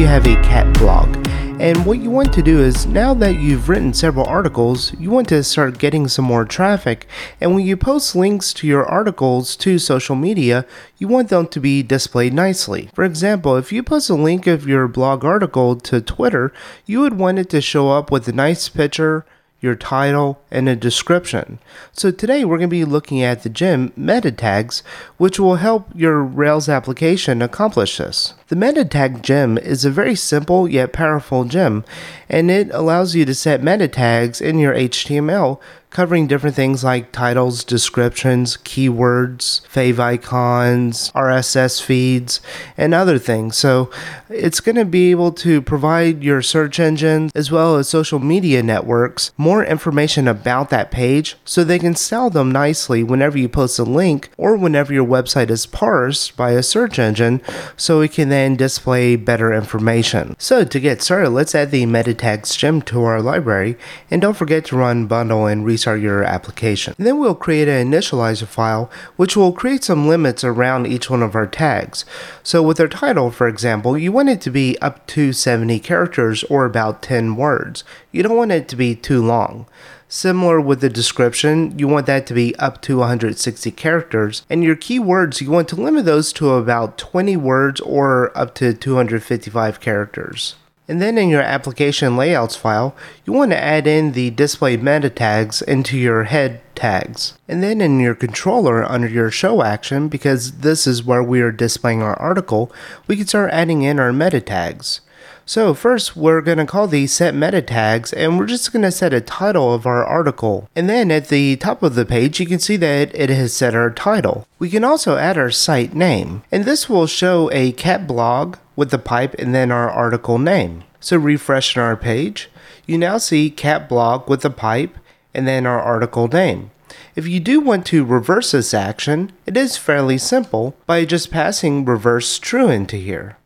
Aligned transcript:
have 0.00 0.26
a 0.26 0.34
cat 0.42 0.72
blog. 0.78 1.14
And 1.60 1.86
what 1.86 2.00
you 2.00 2.10
want 2.10 2.32
to 2.32 2.42
do 2.42 2.58
is 2.58 2.86
now 2.86 3.14
that 3.14 3.38
you've 3.38 3.68
written 3.68 3.94
several 3.94 4.26
articles, 4.26 4.92
you 4.98 5.10
want 5.10 5.28
to 5.28 5.44
start 5.44 5.78
getting 5.78 6.08
some 6.08 6.24
more 6.24 6.44
traffic. 6.44 7.06
And 7.40 7.54
when 7.54 7.64
you 7.64 7.76
post 7.76 8.16
links 8.16 8.52
to 8.54 8.66
your 8.66 8.84
articles 8.84 9.54
to 9.56 9.78
social 9.78 10.16
media, 10.16 10.66
you 10.98 11.06
want 11.06 11.28
them 11.28 11.46
to 11.48 11.60
be 11.60 11.82
displayed 11.82 12.32
nicely. 12.32 12.90
For 12.94 13.04
example, 13.04 13.56
if 13.56 13.70
you 13.70 13.82
post 13.82 14.10
a 14.10 14.14
link 14.14 14.46
of 14.46 14.66
your 14.66 14.88
blog 14.88 15.24
article 15.24 15.76
to 15.76 16.00
Twitter, 16.00 16.52
you 16.84 17.00
would 17.00 17.18
want 17.18 17.38
it 17.38 17.50
to 17.50 17.60
show 17.60 17.90
up 17.90 18.10
with 18.10 18.26
a 18.26 18.32
nice 18.32 18.68
picture 18.68 19.24
your 19.62 19.76
title, 19.76 20.42
and 20.50 20.68
a 20.68 20.74
description. 20.74 21.60
So 21.92 22.10
today 22.10 22.44
we're 22.44 22.58
going 22.58 22.68
to 22.68 22.76
be 22.76 22.84
looking 22.84 23.22
at 23.22 23.44
the 23.44 23.48
gem 23.48 23.92
meta 23.96 24.32
tags, 24.32 24.82
which 25.18 25.38
will 25.38 25.56
help 25.56 25.88
your 25.94 26.20
Rails 26.20 26.68
application 26.68 27.40
accomplish 27.40 27.98
this. 27.98 28.34
The 28.52 28.56
meta 28.56 28.84
tag 28.84 29.22
gem 29.22 29.56
is 29.56 29.86
a 29.86 29.90
very 29.90 30.14
simple 30.14 30.68
yet 30.68 30.92
powerful 30.92 31.46
gem, 31.46 31.86
and 32.28 32.50
it 32.50 32.68
allows 32.74 33.14
you 33.14 33.24
to 33.24 33.34
set 33.34 33.62
meta 33.62 33.88
tags 33.88 34.42
in 34.42 34.58
your 34.58 34.74
HTML 34.74 35.58
covering 35.92 36.26
different 36.26 36.56
things 36.56 36.82
like 36.82 37.12
titles, 37.12 37.64
descriptions, 37.64 38.56
keywords, 38.58 39.60
favicons, 39.68 41.12
RSS 41.12 41.82
feeds, 41.82 42.40
and 42.76 42.94
other 42.94 43.18
things. 43.18 43.58
So 43.58 43.90
it's 44.30 44.60
going 44.60 44.76
to 44.76 44.86
be 44.86 45.10
able 45.10 45.32
to 45.32 45.60
provide 45.60 46.22
your 46.22 46.40
search 46.40 46.80
engines 46.80 47.30
as 47.34 47.50
well 47.50 47.76
as 47.76 47.88
social 47.88 48.18
media 48.18 48.62
networks 48.62 49.32
more 49.36 49.64
information 49.64 50.26
about 50.26 50.70
that 50.70 50.90
page 50.90 51.36
so 51.44 51.62
they 51.62 51.78
can 51.78 51.94
sell 51.94 52.30
them 52.30 52.50
nicely 52.50 53.02
whenever 53.02 53.36
you 53.38 53.48
post 53.48 53.78
a 53.78 53.84
link 53.84 54.30
or 54.38 54.56
whenever 54.56 54.94
your 54.94 55.06
website 55.06 55.50
is 55.50 55.66
parsed 55.66 56.36
by 56.36 56.52
a 56.52 56.62
search 56.62 56.98
engine 56.98 57.42
so 57.76 58.00
it 58.00 58.12
can 58.12 58.30
then 58.30 58.41
display 58.50 59.16
better 59.16 59.52
information. 59.52 60.36
So 60.38 60.64
to 60.64 60.80
get 60.80 61.02
started, 61.02 61.30
let's 61.30 61.54
add 61.54 61.70
the 61.70 61.86
meta 61.86 62.14
tags 62.14 62.54
gem 62.54 62.82
to 62.82 63.02
our 63.04 63.22
library 63.22 63.76
and 64.10 64.20
don't 64.20 64.36
forget 64.36 64.64
to 64.66 64.76
run 64.76 65.06
bundle 65.06 65.46
and 65.46 65.64
restart 65.64 66.00
your 66.00 66.22
application. 66.22 66.94
And 66.98 67.06
then 67.06 67.18
we'll 67.18 67.34
create 67.34 67.68
an 67.68 67.90
initializer 67.90 68.46
file 68.46 68.90
which 69.16 69.36
will 69.36 69.52
create 69.52 69.84
some 69.84 70.08
limits 70.08 70.44
around 70.44 70.86
each 70.86 71.08
one 71.08 71.22
of 71.22 71.34
our 71.34 71.46
tags. 71.46 72.04
So 72.42 72.62
with 72.62 72.80
our 72.80 72.88
title, 72.88 73.30
for 73.30 73.48
example, 73.48 73.96
you 73.96 74.12
want 74.12 74.28
it 74.28 74.40
to 74.42 74.50
be 74.50 74.78
up 74.78 75.06
to 75.08 75.32
70 75.32 75.78
characters 75.80 76.44
or 76.44 76.64
about 76.64 77.02
10 77.02 77.36
words. 77.36 77.84
You 78.10 78.22
don't 78.22 78.36
want 78.36 78.52
it 78.52 78.68
to 78.68 78.76
be 78.76 78.94
too 78.94 79.24
long. 79.24 79.66
Similar 80.14 80.60
with 80.60 80.82
the 80.82 80.90
description, 80.90 81.78
you 81.78 81.88
want 81.88 82.04
that 82.04 82.26
to 82.26 82.34
be 82.34 82.54
up 82.56 82.82
to 82.82 82.98
160 82.98 83.70
characters, 83.70 84.44
and 84.50 84.62
your 84.62 84.76
keywords, 84.76 85.40
you 85.40 85.50
want 85.50 85.68
to 85.68 85.80
limit 85.80 86.04
those 86.04 86.34
to 86.34 86.50
about 86.50 86.98
20 86.98 87.34
words 87.38 87.80
or 87.80 88.30
up 88.36 88.54
to 88.56 88.74
255 88.74 89.80
characters. 89.80 90.56
And 90.86 91.00
then 91.00 91.16
in 91.16 91.30
your 91.30 91.40
application 91.40 92.18
layouts 92.18 92.56
file, 92.56 92.94
you 93.24 93.32
want 93.32 93.52
to 93.52 93.58
add 93.58 93.86
in 93.86 94.12
the 94.12 94.28
display 94.28 94.76
meta 94.76 95.08
tags 95.08 95.62
into 95.62 95.96
your 95.96 96.24
head 96.24 96.60
tags. 96.74 97.38
And 97.48 97.62
then 97.62 97.80
in 97.80 97.98
your 97.98 98.14
controller 98.14 98.84
under 98.84 99.08
your 99.08 99.30
show 99.30 99.62
action, 99.62 100.08
because 100.08 100.58
this 100.58 100.86
is 100.86 101.02
where 101.02 101.22
we 101.22 101.40
are 101.40 101.50
displaying 101.50 102.02
our 102.02 102.20
article, 102.20 102.70
we 103.06 103.16
can 103.16 103.26
start 103.26 103.50
adding 103.50 103.80
in 103.80 103.98
our 103.98 104.12
meta 104.12 104.42
tags. 104.42 105.00
So 105.44 105.74
first 105.74 106.16
we're 106.16 106.40
going 106.40 106.58
to 106.58 106.66
call 106.66 106.86
these 106.86 107.12
set 107.12 107.34
meta 107.34 107.62
tags 107.62 108.12
and 108.12 108.38
we're 108.38 108.46
just 108.46 108.72
going 108.72 108.82
to 108.82 108.90
set 108.90 109.12
a 109.12 109.20
title 109.20 109.74
of 109.74 109.86
our 109.86 110.04
article. 110.04 110.68
And 110.76 110.88
then 110.88 111.10
at 111.10 111.28
the 111.28 111.56
top 111.56 111.82
of 111.82 111.94
the 111.94 112.06
page 112.06 112.38
you 112.38 112.46
can 112.46 112.58
see 112.58 112.76
that 112.76 113.14
it 113.14 113.30
has 113.30 113.52
set 113.52 113.74
our 113.74 113.90
title. 113.90 114.46
We 114.58 114.70
can 114.70 114.84
also 114.84 115.16
add 115.16 115.36
our 115.36 115.50
site 115.50 115.94
name 115.94 116.42
and 116.52 116.64
this 116.64 116.88
will 116.88 117.06
show 117.06 117.50
a 117.52 117.72
cat 117.72 118.06
blog 118.06 118.56
with 118.76 118.90
the 118.90 118.98
pipe 118.98 119.34
and 119.38 119.54
then 119.54 119.70
our 119.70 119.90
article 119.90 120.38
name. 120.38 120.84
So 121.00 121.16
refreshing 121.16 121.82
our 121.82 121.96
page, 121.96 122.48
you 122.86 122.96
now 122.96 123.18
see 123.18 123.50
cat 123.50 123.88
blog 123.88 124.30
with 124.30 124.42
the 124.42 124.50
pipe 124.50 124.96
and 125.34 125.46
then 125.48 125.66
our 125.66 125.80
article 125.80 126.28
name. 126.28 126.70
If 127.14 127.26
you 127.26 127.40
do 127.40 127.60
want 127.60 127.84
to 127.86 128.04
reverse 128.04 128.52
this 128.52 128.72
action, 128.72 129.32
it 129.44 129.56
is 129.56 129.76
fairly 129.76 130.18
simple 130.18 130.74
by 130.86 131.04
just 131.04 131.30
passing 131.30 131.84
reverse 131.84 132.38
true 132.38 132.68
into 132.68 132.96
here. 132.96 133.36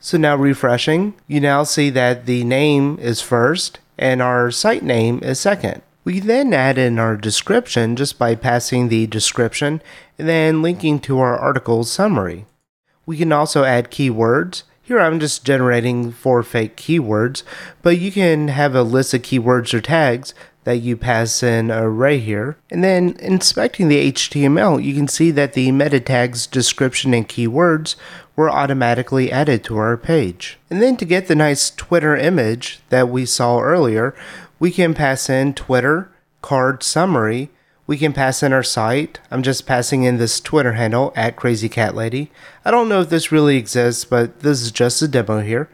So 0.00 0.16
now 0.16 0.36
refreshing, 0.36 1.14
you 1.26 1.40
now 1.40 1.64
see 1.64 1.90
that 1.90 2.26
the 2.26 2.44
name 2.44 2.98
is 3.00 3.20
first 3.20 3.80
and 3.98 4.22
our 4.22 4.50
site 4.50 4.84
name 4.84 5.20
is 5.22 5.40
second. 5.40 5.82
We 6.04 6.20
then 6.20 6.54
add 6.54 6.78
in 6.78 6.98
our 6.98 7.16
description 7.16 7.96
just 7.96 8.18
by 8.18 8.36
passing 8.36 8.88
the 8.88 9.06
description 9.08 9.82
and 10.16 10.28
then 10.28 10.62
linking 10.62 11.00
to 11.00 11.18
our 11.18 11.36
article 11.36 11.82
summary. 11.84 12.46
We 13.06 13.16
can 13.16 13.32
also 13.32 13.64
add 13.64 13.90
keywords. 13.90 14.62
Here 14.82 15.00
I'm 15.00 15.18
just 15.18 15.44
generating 15.44 16.12
four 16.12 16.42
fake 16.42 16.76
keywords, 16.76 17.42
but 17.82 17.98
you 17.98 18.12
can 18.12 18.48
have 18.48 18.74
a 18.74 18.82
list 18.82 19.12
of 19.14 19.22
keywords 19.22 19.74
or 19.74 19.80
tags 19.80 20.32
that 20.68 20.80
you 20.80 20.98
pass 20.98 21.42
in 21.42 21.70
array 21.70 22.18
here. 22.18 22.58
And 22.70 22.84
then 22.84 23.16
inspecting 23.20 23.88
the 23.88 24.12
HTML, 24.12 24.84
you 24.84 24.94
can 24.94 25.08
see 25.08 25.30
that 25.30 25.54
the 25.54 25.72
meta 25.72 25.98
tags, 25.98 26.46
description, 26.46 27.14
and 27.14 27.26
keywords 27.26 27.96
were 28.36 28.50
automatically 28.50 29.32
added 29.32 29.64
to 29.64 29.78
our 29.78 29.96
page. 29.96 30.58
And 30.68 30.82
then 30.82 30.98
to 30.98 31.06
get 31.06 31.26
the 31.26 31.34
nice 31.34 31.70
Twitter 31.70 32.14
image 32.14 32.80
that 32.90 33.08
we 33.08 33.24
saw 33.24 33.60
earlier, 33.60 34.14
we 34.58 34.70
can 34.70 34.92
pass 34.92 35.30
in 35.30 35.54
Twitter, 35.54 36.12
card 36.42 36.82
summary, 36.82 37.48
we 37.86 37.96
can 37.96 38.12
pass 38.12 38.42
in 38.42 38.52
our 38.52 38.62
site. 38.62 39.20
I'm 39.30 39.42
just 39.42 39.64
passing 39.64 40.02
in 40.02 40.18
this 40.18 40.38
Twitter 40.38 40.74
handle 40.74 41.14
at 41.16 41.36
Crazy 41.36 41.70
Cat 41.70 41.94
Lady. 41.94 42.30
I 42.66 42.70
don't 42.70 42.90
know 42.90 43.00
if 43.00 43.08
this 43.08 43.32
really 43.32 43.56
exists, 43.56 44.04
but 44.04 44.40
this 44.40 44.60
is 44.60 44.70
just 44.70 45.00
a 45.00 45.08
demo 45.08 45.40
here. 45.40 45.70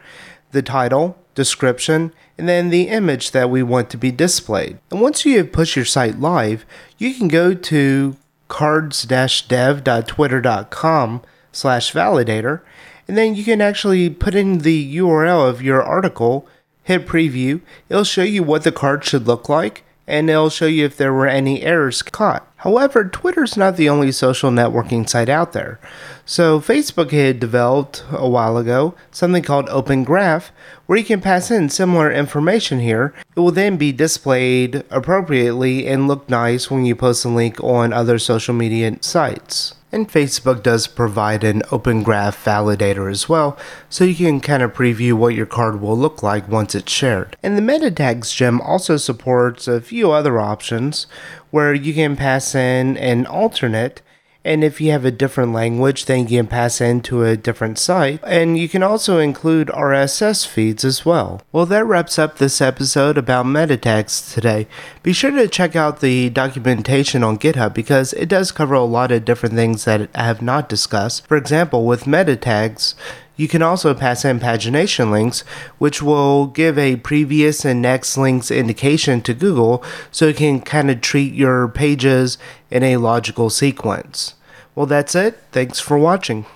The 0.52 0.62
title, 0.62 1.18
description, 1.34 2.12
and 2.38 2.48
then 2.48 2.70
the 2.70 2.88
image 2.88 3.32
that 3.32 3.50
we 3.50 3.62
want 3.62 3.90
to 3.90 3.96
be 3.96 4.10
displayed. 4.10 4.78
And 4.90 5.00
once 5.00 5.24
you 5.24 5.38
have 5.38 5.52
pushed 5.52 5.76
your 5.76 5.84
site 5.84 6.18
live, 6.18 6.66
you 6.98 7.14
can 7.14 7.28
go 7.28 7.54
to 7.54 8.16
cards-dev.twitter.com 8.48 11.22
slash 11.52 11.92
validator, 11.92 12.60
and 13.06 13.16
then 13.16 13.34
you 13.34 13.44
can 13.44 13.60
actually 13.60 14.10
put 14.10 14.34
in 14.34 14.58
the 14.58 14.96
URL 14.96 15.48
of 15.48 15.62
your 15.62 15.82
article, 15.82 16.48
hit 16.82 17.06
preview, 17.06 17.60
it'll 17.88 18.04
show 18.04 18.22
you 18.22 18.42
what 18.42 18.64
the 18.64 18.72
card 18.72 19.04
should 19.04 19.26
look 19.26 19.48
like, 19.48 19.84
and 20.06 20.28
it'll 20.28 20.50
show 20.50 20.66
you 20.66 20.84
if 20.84 20.96
there 20.96 21.12
were 21.12 21.26
any 21.26 21.62
errors 21.62 22.02
caught. 22.02 22.46
However, 22.64 23.04
Twitter's 23.04 23.58
not 23.58 23.76
the 23.76 23.90
only 23.90 24.10
social 24.10 24.50
networking 24.50 25.06
site 25.06 25.28
out 25.28 25.52
there. 25.52 25.78
So, 26.24 26.60
Facebook 26.60 27.10
had 27.10 27.38
developed 27.38 28.02
a 28.10 28.26
while 28.26 28.56
ago 28.56 28.94
something 29.10 29.42
called 29.42 29.68
Open 29.68 30.02
Graph, 30.02 30.50
where 30.86 30.98
you 30.98 31.04
can 31.04 31.20
pass 31.20 31.50
in 31.50 31.68
similar 31.68 32.10
information 32.10 32.80
here. 32.80 33.12
It 33.36 33.40
will 33.40 33.50
then 33.50 33.76
be 33.76 33.92
displayed 33.92 34.82
appropriately 34.90 35.86
and 35.86 36.08
look 36.08 36.30
nice 36.30 36.70
when 36.70 36.86
you 36.86 36.96
post 36.96 37.26
a 37.26 37.28
link 37.28 37.62
on 37.62 37.92
other 37.92 38.18
social 38.18 38.54
media 38.54 38.96
sites. 39.02 39.74
And 39.94 40.10
Facebook 40.10 40.64
does 40.64 40.88
provide 40.88 41.44
an 41.44 41.62
open 41.70 42.02
graph 42.02 42.44
validator 42.44 43.08
as 43.08 43.28
well, 43.28 43.56
so 43.88 44.02
you 44.02 44.16
can 44.16 44.40
kind 44.40 44.60
of 44.60 44.74
preview 44.74 45.12
what 45.12 45.36
your 45.36 45.46
card 45.46 45.80
will 45.80 45.96
look 45.96 46.20
like 46.20 46.48
once 46.48 46.74
it's 46.74 46.90
shared. 46.90 47.36
And 47.44 47.56
the 47.56 47.62
meta 47.62 47.92
tags 47.92 48.32
gem 48.32 48.60
also 48.60 48.96
supports 48.96 49.68
a 49.68 49.80
few 49.80 50.10
other 50.10 50.40
options 50.40 51.06
where 51.54 51.72
you 51.72 51.94
can 51.94 52.16
pass 52.16 52.52
in 52.52 52.96
an 52.96 53.24
alternate 53.26 54.02
and 54.44 54.62
if 54.62 54.78
you 54.78 54.90
have 54.90 55.06
a 55.06 55.10
different 55.10 55.54
language, 55.54 56.04
then 56.04 56.28
you 56.28 56.40
can 56.40 56.46
pass 56.46 56.80
into 56.80 57.24
a 57.24 57.36
different 57.36 57.78
site. 57.78 58.20
And 58.24 58.58
you 58.58 58.68
can 58.68 58.82
also 58.82 59.18
include 59.18 59.68
RSS 59.68 60.46
feeds 60.46 60.84
as 60.84 61.06
well. 61.06 61.40
Well, 61.50 61.64
that 61.66 61.86
wraps 61.86 62.18
up 62.18 62.36
this 62.36 62.60
episode 62.60 63.16
about 63.16 63.46
meta 63.46 63.78
tags 63.78 64.34
today. 64.34 64.66
Be 65.02 65.14
sure 65.14 65.30
to 65.30 65.48
check 65.48 65.74
out 65.74 66.00
the 66.00 66.28
documentation 66.28 67.24
on 67.24 67.38
GitHub 67.38 67.72
because 67.72 68.12
it 68.12 68.28
does 68.28 68.52
cover 68.52 68.74
a 68.74 68.82
lot 68.82 69.12
of 69.12 69.24
different 69.24 69.54
things 69.54 69.86
that 69.86 70.10
I 70.14 70.24
have 70.24 70.42
not 70.42 70.68
discussed. 70.68 71.26
For 71.26 71.38
example, 71.38 71.86
with 71.86 72.06
meta 72.06 72.36
tags, 72.36 72.94
you 73.36 73.48
can 73.48 73.62
also 73.62 73.94
pass 73.94 74.24
in 74.24 74.38
pagination 74.38 75.10
links, 75.10 75.40
which 75.78 76.02
will 76.02 76.46
give 76.46 76.78
a 76.78 76.96
previous 76.96 77.64
and 77.64 77.82
next 77.82 78.16
links 78.16 78.50
indication 78.50 79.20
to 79.22 79.34
Google 79.34 79.82
so 80.10 80.28
it 80.28 80.36
can 80.36 80.60
kind 80.60 80.90
of 80.90 81.00
treat 81.00 81.34
your 81.34 81.68
pages 81.68 82.38
in 82.70 82.82
a 82.82 82.98
logical 82.98 83.50
sequence. 83.50 84.34
Well, 84.74 84.86
that's 84.86 85.14
it. 85.14 85.38
Thanks 85.52 85.80
for 85.80 85.98
watching. 85.98 86.46